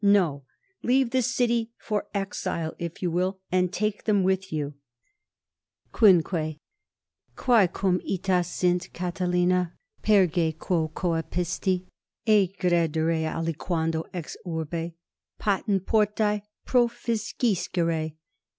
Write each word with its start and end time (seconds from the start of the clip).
No, 0.03 0.45
leave 0.81 1.11
the 1.11 1.21
city 1.21 1.73
for 1.77 2.07
exile, 2.11 2.73
if 2.79 3.03
you 3.03 3.11
will 3.11 3.39
and 3.51 3.71
take 3.71 4.05
them 4.05 4.23
with 4.23 4.51
you._ 4.51 4.73
=5.= 5.93 6.57
Quae 7.35 7.67
cum 7.67 8.01
ita 8.11 8.43
sint, 8.43 8.91
Catilina, 8.93 9.75
perge 10.01 10.57
quo 10.57 10.87
coepisti, 10.89 11.85
egredere 12.25 13.31
aliquando 13.31 14.03
ex 14.11 14.35
urbe; 14.43 14.93
patent 15.37 15.85
portae: 15.85 16.41
proficiscere. 16.65 18.15